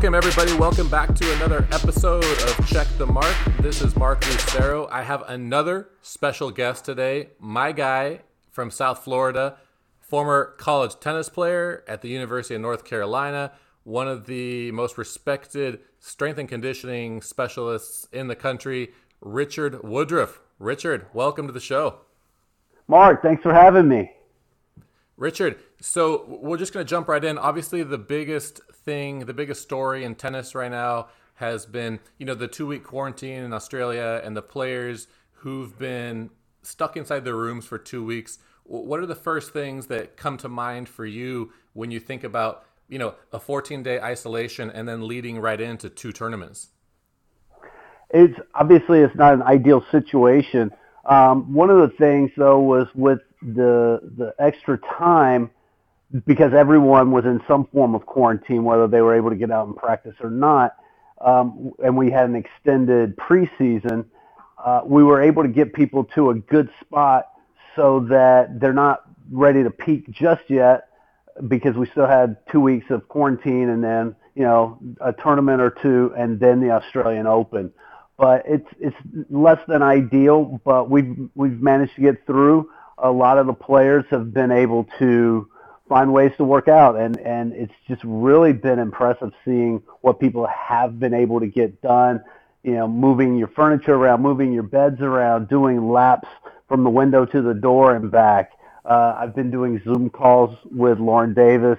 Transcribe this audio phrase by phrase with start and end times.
[0.00, 0.54] Welcome, everybody.
[0.54, 3.36] Welcome back to another episode of Check the Mark.
[3.60, 4.88] This is Mark Lucero.
[4.90, 9.58] I have another special guest today, my guy from South Florida,
[10.00, 13.52] former college tennis player at the University of North Carolina,
[13.84, 20.40] one of the most respected strength and conditioning specialists in the country, Richard Woodruff.
[20.58, 21.96] Richard, welcome to the show.
[22.88, 24.10] Mark, thanks for having me.
[25.18, 27.38] Richard, so we're just going to jump right in.
[27.38, 32.34] Obviously, the biggest thing, the biggest story in tennis right now has been, you know,
[32.34, 36.30] the two week quarantine in Australia and the players who've been
[36.62, 38.38] stuck inside their rooms for two weeks.
[38.64, 42.64] What are the first things that come to mind for you when you think about,
[42.88, 46.68] you know, a 14 day isolation and then leading right into two tournaments?
[48.10, 50.70] It's obviously it's not an ideal situation.
[51.06, 55.50] Um, one of the things though was with the the extra time
[56.26, 59.66] because everyone was in some form of quarantine, whether they were able to get out
[59.66, 60.76] and practice or not,
[61.24, 64.06] um, and we had an extended preseason,
[64.64, 67.28] uh, we were able to get people to a good spot
[67.76, 70.88] so that they're not ready to peak just yet
[71.48, 75.70] because we still had two weeks of quarantine and then you know a tournament or
[75.70, 77.72] two and then the Australian Open.
[78.18, 78.96] But it's it's
[79.30, 82.70] less than ideal, but we've we've managed to get through.
[82.98, 85.49] A lot of the players have been able to
[85.90, 86.96] find ways to work out.
[86.96, 91.82] And and it's just really been impressive seeing what people have been able to get
[91.82, 92.22] done
[92.62, 96.28] you know moving your furniture around moving your beds around doing laps
[96.68, 98.52] from the window to the door and back.
[98.84, 101.78] Uh, i've been doing zoom calls with lauren davis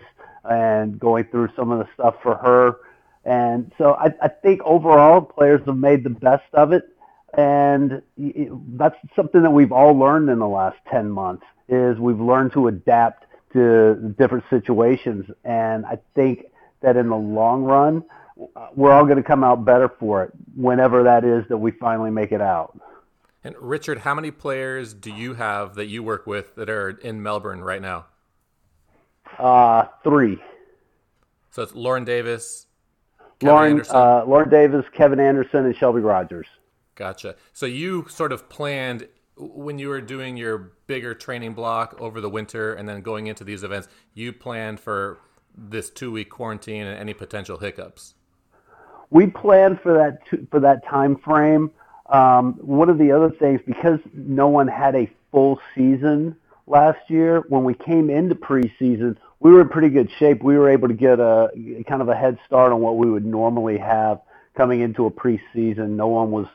[0.50, 2.78] and going through some of the stuff for her.
[3.26, 6.84] And so i, I think overall players have made the best of it.
[7.38, 12.52] And that's something that we've all learned in the last 10 months is we've learned
[12.54, 15.26] to adapt to different situations.
[15.44, 16.46] And I think
[16.82, 18.04] that in the long run,
[18.76, 22.12] we're all going to come out better for it whenever that is that we finally
[22.12, 22.80] make it out.
[23.44, 27.24] And Richard, how many players do you have that you work with that are in
[27.24, 28.06] Melbourne right now?
[29.38, 30.38] Uh, three.
[31.50, 32.68] So it's Lauren Davis,
[33.40, 36.48] Kevin Lauren, uh, Lauren Davis, Kevin Anderson, and Shelby Rogers.
[36.96, 37.36] Gotcha.
[37.52, 39.08] So you sort of planned
[39.42, 43.44] when you were doing your bigger training block over the winter and then going into
[43.44, 45.20] these events, you planned for
[45.58, 48.14] this two week quarantine and any potential hiccups?
[49.10, 50.20] We planned for that
[50.50, 51.72] for that time frame.
[52.10, 56.36] Um, one of the other things, because no one had a full season
[56.68, 60.44] last year, when we came into preseason, we were in pretty good shape.
[60.44, 61.50] We were able to get a
[61.88, 64.22] kind of a head start on what we would normally have
[64.56, 65.92] coming into a preseason.
[65.92, 66.48] No one was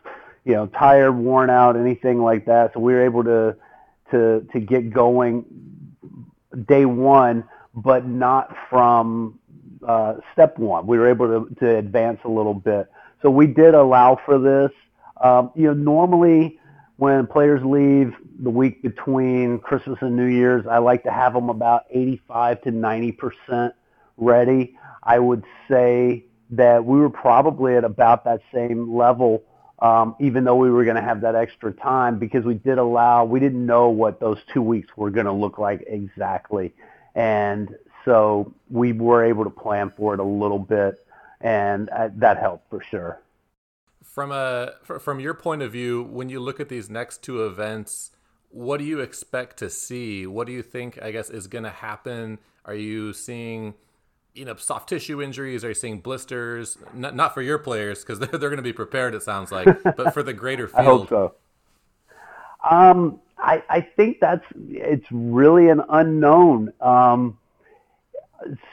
[0.47, 2.73] you know, tired, worn out, anything like that.
[2.73, 3.57] So we were able to
[4.13, 5.45] to to get going
[6.69, 7.43] day one,
[7.75, 9.41] but not from
[9.87, 10.87] uh, step one.
[10.87, 12.89] We were able to to advance a little bit.
[13.23, 14.71] So we did allow for this.
[15.21, 16.61] Um, you know, normally
[16.97, 21.51] when players leave the week between Christmas and New Year's, I like to have them
[21.51, 23.75] about 85 to 90 percent
[24.17, 24.79] ready.
[25.03, 29.43] I would say that we were probably at about that same level
[29.81, 33.25] um, even though we were going to have that extra time because we did allow,
[33.25, 36.73] we didn't know what those two weeks were going to look like exactly.
[37.15, 41.05] And so we were able to plan for it a little bit,
[41.41, 43.21] and uh, that helped for sure.
[44.03, 48.13] From a from your point of view, when you look at these next two events,
[48.51, 50.27] what do you expect to see?
[50.27, 52.39] What do you think, I guess, is going to happen?
[52.65, 53.75] Are you seeing
[54.37, 55.65] you know soft tissue injuries?
[55.65, 56.79] Are you seeing blisters?
[56.95, 59.15] Not, not for your players because they're they're going to be prepared.
[59.15, 60.81] It sounds like, but for the greater field.
[60.81, 61.35] I hope so.
[62.69, 66.73] Um, I I think that's it's really an unknown.
[66.81, 67.39] Um,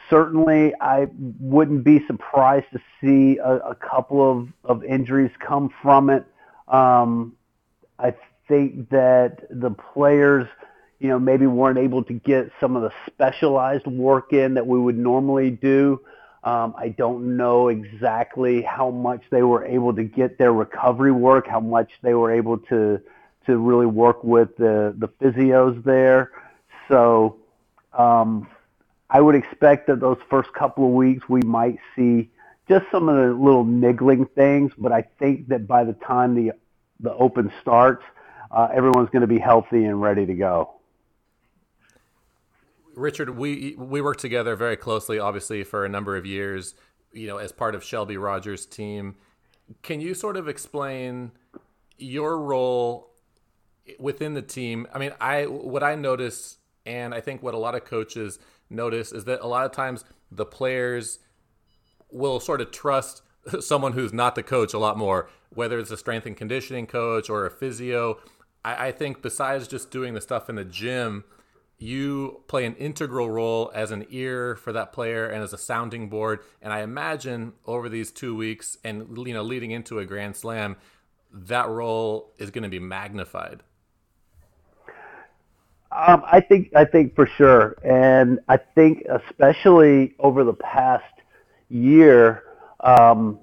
[0.09, 1.07] certainly, I
[1.39, 6.25] wouldn't be surprised to see a, a couple of of injuries come from it.
[6.67, 7.35] Um,
[7.99, 8.13] I
[8.47, 10.47] think that the players
[10.99, 14.79] you know, maybe weren't able to get some of the specialized work in that we
[14.79, 16.01] would normally do.
[16.43, 21.47] Um, I don't know exactly how much they were able to get their recovery work,
[21.47, 23.01] how much they were able to
[23.45, 26.31] to really work with the the physios there.
[26.87, 27.37] So
[27.93, 28.47] um,
[29.09, 32.29] I would expect that those first couple of weeks we might see
[32.67, 36.53] just some of the little niggling things, but I think that by the time the
[36.99, 38.03] the open starts,
[38.51, 40.75] uh, everyone's going to be healthy and ready to go.
[42.95, 46.75] Richard, we we worked together very closely, obviously, for a number of years.
[47.11, 49.15] You know, as part of Shelby Rogers' team.
[49.81, 51.31] Can you sort of explain
[51.97, 53.11] your role
[53.99, 54.87] within the team?
[54.93, 59.11] I mean, I what I notice, and I think what a lot of coaches notice
[59.11, 61.19] is that a lot of times the players
[62.11, 63.21] will sort of trust
[63.59, 67.29] someone who's not the coach a lot more, whether it's a strength and conditioning coach
[67.29, 68.17] or a physio.
[68.63, 71.23] I, I think besides just doing the stuff in the gym,
[71.77, 76.09] you play an integral role as an ear for that player and as a sounding
[76.09, 76.39] board.
[76.61, 80.77] And I imagine over these two weeks and you know leading into a Grand Slam,
[81.31, 83.61] that role is going to be magnified.
[85.91, 91.03] Um, I think I think for sure, and I think especially over the past
[91.69, 92.43] year,
[92.79, 93.39] um,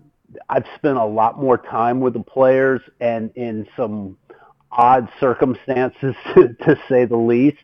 [0.49, 4.17] I've spent a lot more time with the players, and in some
[4.73, 7.59] odd circumstances, to, to say the least.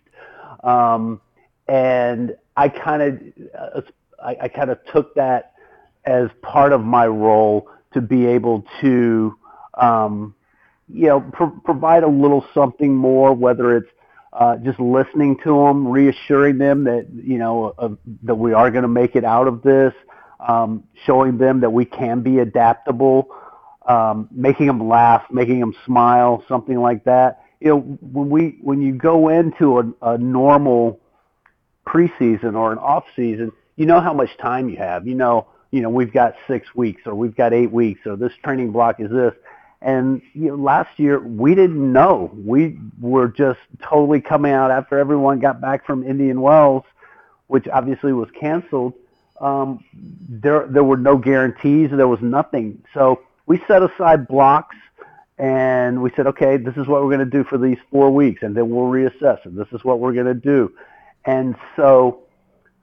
[0.66, 1.20] Um,
[1.68, 3.20] and I kind of
[3.58, 3.80] uh,
[4.22, 5.52] I, I kind of took that
[6.04, 9.38] as part of my role to be able to
[9.74, 10.34] um,
[10.88, 13.90] you know pro- provide a little something more, whether it's
[14.32, 17.88] uh, just listening to them, reassuring them that you know uh,
[18.24, 19.94] that we are going to make it out of this,
[20.40, 23.28] um, showing them that we can be adaptable,
[23.86, 28.82] um, making them laugh, making them smile, something like that you know, when we when
[28.82, 31.00] you go into a, a normal
[31.86, 35.06] preseason or an off season, you know how much time you have.
[35.06, 38.32] You know, you know we've got six weeks or we've got eight weeks or this
[38.42, 39.34] training block is this.
[39.80, 42.30] And you know, last year we didn't know.
[42.34, 46.84] We were just totally coming out after everyone got back from Indian Wells,
[47.46, 48.94] which obviously was canceled.
[49.40, 49.84] Um,
[50.28, 51.90] there there were no guarantees.
[51.90, 52.82] There was nothing.
[52.94, 54.76] So we set aside blocks
[55.38, 58.42] and we said, okay, this is what we're going to do for these four weeks,
[58.42, 60.72] and then we'll reassess, and this is what we're going to do.
[61.26, 62.22] And so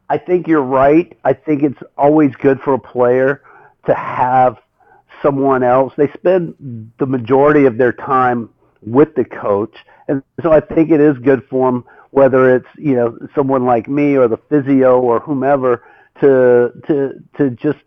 [0.09, 1.17] I think you're right.
[1.23, 3.41] I think it's always good for a player
[3.87, 4.59] to have
[5.21, 5.93] someone else.
[5.97, 8.49] They spend the majority of their time
[8.81, 9.75] with the coach,
[10.07, 13.87] and so I think it is good for them, whether it's you know someone like
[13.87, 15.83] me or the physio or whomever,
[16.19, 17.79] to to to just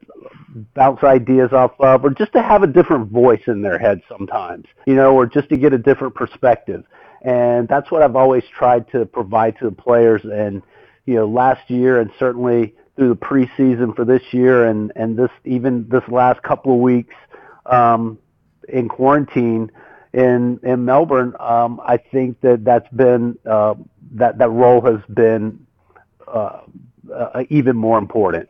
[0.74, 4.66] bounce ideas off of, or just to have a different voice in their head sometimes,
[4.86, 6.84] you know, or just to get a different perspective.
[7.22, 10.22] And that's what I've always tried to provide to the players.
[10.24, 10.62] And
[11.06, 15.30] you know, last year and certainly through the preseason for this year, and and this
[15.44, 17.14] even this last couple of weeks
[17.66, 18.18] um,
[18.68, 19.70] in quarantine
[20.12, 23.74] in in Melbourne, um, I think that that's been uh,
[24.12, 25.66] that that role has been
[26.26, 26.60] uh,
[27.14, 28.48] uh, even more important.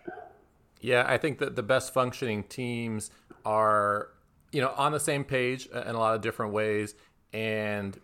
[0.80, 3.10] Yeah, I think that the best functioning teams
[3.44, 4.08] are,
[4.52, 6.94] you know, on the same page in a lot of different ways,
[7.32, 7.98] and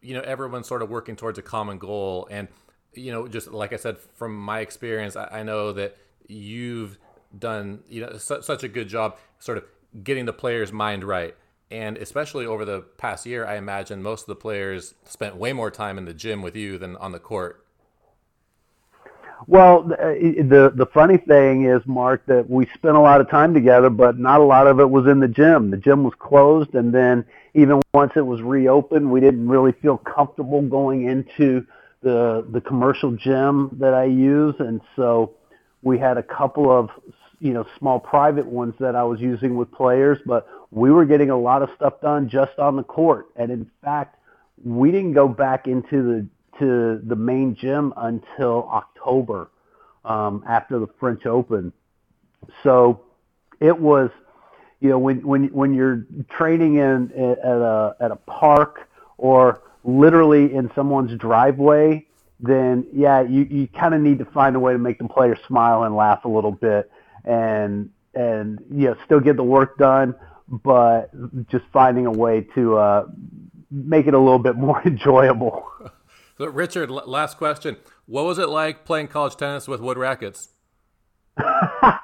[0.00, 2.28] you know, everyone's sort of working towards a common goal.
[2.30, 2.48] And
[2.92, 5.96] you know, just like I said, from my experience, I, I know that
[6.28, 6.98] you've
[7.36, 9.64] done you know su- such a good job, sort of
[10.02, 11.34] getting the player's mind right.
[11.70, 15.70] And especially over the past year, I imagine most of the players spent way more
[15.70, 17.63] time in the gym with you than on the court.
[19.46, 23.52] Well, uh, the the funny thing is, Mark, that we spent a lot of time
[23.52, 25.70] together, but not a lot of it was in the gym.
[25.70, 29.98] The gym was closed, and then even once it was reopened, we didn't really feel
[29.98, 31.66] comfortable going into
[32.02, 35.34] the the commercial gym that I use, and so
[35.82, 36.90] we had a couple of
[37.40, 41.30] you know small private ones that I was using with players, but we were getting
[41.30, 44.18] a lot of stuff done just on the court, and in fact,
[44.64, 46.26] we didn't go back into the
[46.58, 49.50] to the main gym until October
[50.04, 51.72] um, after the French Open.
[52.62, 53.02] So
[53.60, 54.10] it was,
[54.80, 60.54] you know, when when when you're training in at a at a park or literally
[60.54, 62.06] in someone's driveway,
[62.40, 65.38] then yeah, you you kind of need to find a way to make the players
[65.46, 66.90] smile and laugh a little bit,
[67.24, 70.14] and and you know still get the work done,
[70.48, 71.10] but
[71.48, 73.06] just finding a way to uh,
[73.70, 75.66] make it a little bit more enjoyable.
[76.36, 77.76] So, Richard, last question.
[78.06, 80.48] What was it like playing college tennis with wood rackets?
[81.38, 82.00] I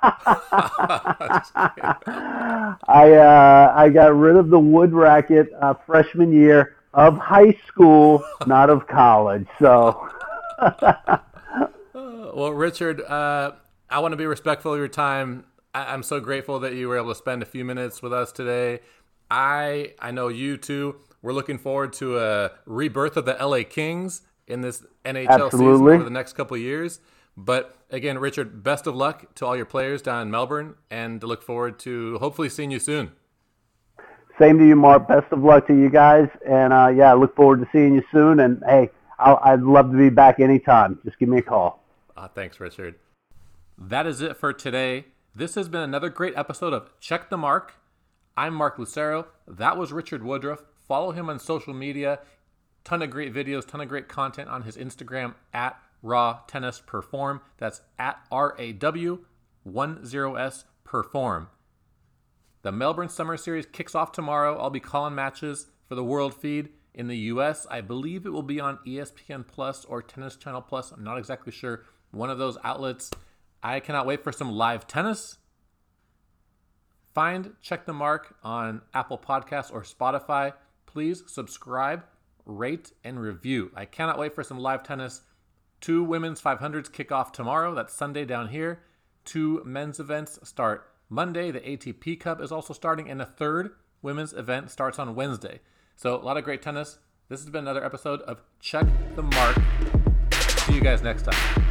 [2.88, 8.70] uh, I got rid of the wood racket uh, freshman year of high school, not
[8.70, 9.46] of college.
[9.60, 10.08] So,
[11.94, 13.52] well, Richard, uh,
[13.88, 15.44] I want to be respectful of your time.
[15.74, 18.32] I- I'm so grateful that you were able to spend a few minutes with us
[18.32, 18.80] today.
[19.30, 20.96] I I know you too.
[21.22, 25.58] We're looking forward to a rebirth of the LA Kings in this NHL Absolutely.
[25.58, 27.00] season over the next couple years.
[27.36, 31.26] But again, Richard, best of luck to all your players down in Melbourne, and to
[31.26, 33.12] look forward to hopefully seeing you soon.
[34.38, 35.06] Same to you, Mark.
[35.06, 38.02] Best of luck to you guys, and uh, yeah, I look forward to seeing you
[38.10, 38.40] soon.
[38.40, 40.98] And hey, i would love to be back anytime.
[41.04, 41.84] Just give me a call.
[42.16, 42.94] Uh, thanks, Richard.
[43.76, 45.06] That is it for today.
[45.34, 47.74] This has been another great episode of Check the Mark.
[48.36, 49.26] I'm Mark Lucero.
[49.46, 50.64] That was Richard Woodruff.
[50.90, 52.18] Follow him on social media.
[52.82, 57.42] Ton of great videos, ton of great content on his Instagram at Raw Tennis Perform.
[57.58, 59.24] That's at R A W
[59.64, 61.46] 10S perform.
[62.62, 64.58] The Melbourne Summer Series kicks off tomorrow.
[64.58, 67.68] I'll be calling matches for the World Feed in the US.
[67.70, 70.90] I believe it will be on ESPN Plus or Tennis Channel Plus.
[70.90, 71.84] I'm not exactly sure.
[72.10, 73.12] One of those outlets.
[73.62, 75.38] I cannot wait for some live tennis.
[77.14, 80.52] Find Check the Mark on Apple Podcasts or Spotify.
[80.92, 82.02] Please subscribe,
[82.44, 83.70] rate, and review.
[83.76, 85.22] I cannot wait for some live tennis.
[85.80, 87.76] Two women's 500s kick off tomorrow.
[87.76, 88.80] That's Sunday down here.
[89.24, 91.52] Two men's events start Monday.
[91.52, 93.70] The ATP Cup is also starting, and a third
[94.02, 95.60] women's event starts on Wednesday.
[95.94, 96.98] So, a lot of great tennis.
[97.28, 99.56] This has been another episode of Check the Mark.
[100.32, 101.69] See you guys next time.